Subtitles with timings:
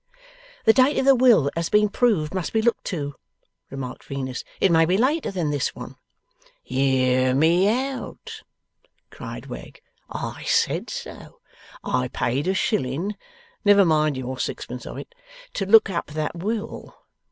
[0.65, 3.13] 'The date of the will that has been proved, must be looked to,'
[3.69, 4.43] remarked Venus.
[4.59, 5.95] 'It may be later than this one.''
[6.63, 8.41] Hear me out!'
[9.11, 9.79] cried Wegg.
[10.09, 11.39] 'I said so.
[11.83, 13.15] I paid a shilling
[13.63, 15.13] (never mind your sixpence of it)
[15.53, 16.97] to look up that will.